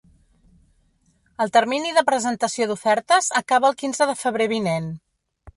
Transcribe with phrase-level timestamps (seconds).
[1.45, 4.93] El termini de presentació d’ofertes acaba el quinze de febrer vinent.